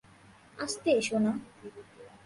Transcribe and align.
আস্তে, 0.57 0.91
সোনা। 1.01 1.31